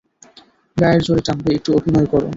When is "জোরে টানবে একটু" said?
1.05-1.69